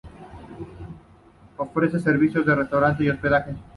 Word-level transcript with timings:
Ofrece 1.57 1.99
servicio 1.99 2.41
de 2.41 2.55
restaurante 2.55 3.03
y 3.03 3.09
hospedaje. 3.11 3.53